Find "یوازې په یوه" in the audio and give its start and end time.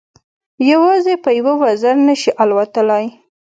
0.71-1.53